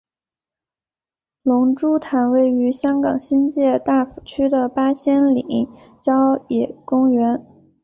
[1.43, 5.69] 龙珠潭位于香港新界大埔区的八仙岭
[6.01, 7.45] 郊野公园。